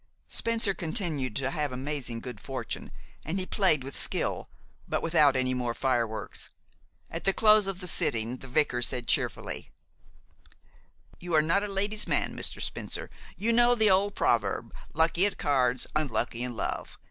Spencer 0.29 0.73
continued 0.73 1.35
to 1.35 1.51
have 1.51 1.71
amazing 1.71 2.21
good 2.21 2.39
fortune, 2.39 2.91
and 3.23 3.37
he 3.39 3.45
played 3.45 3.83
with 3.83 3.95
skill, 3.95 4.49
but 4.87 5.03
without 5.03 5.35
any 5.35 5.53
more 5.53 5.75
fireworks. 5.75 6.49
At 7.11 7.23
the 7.23 7.33
close 7.35 7.67
of 7.67 7.81
the 7.81 7.85
sitting 7.85 8.37
the 8.37 8.47
vicar 8.47 8.81
said 8.81 9.05
cheerfully: 9.07 9.69
"You 11.19 11.35
are 11.35 11.43
not 11.43 11.61
a 11.61 11.67
ladies' 11.67 12.07
man, 12.07 12.35
Mr. 12.35 12.59
Spencer. 12.59 13.11
You 13.37 13.53
know 13.53 13.75
the 13.75 13.91
old 13.91 14.15
proverb, 14.15 14.73
lucky 14.95 15.27
at 15.27 15.37
cards, 15.37 15.85
unlucky 15.95 16.41
in 16.41 16.55
love? 16.57 16.97